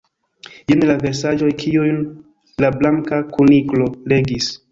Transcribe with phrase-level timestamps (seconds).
[0.71, 2.01] Jen la versaĵoj kiujn
[2.65, 4.53] la Blanka Kuniklo legis.